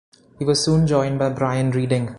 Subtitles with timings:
[0.39, 2.09] He was soon joined by Brian Reading.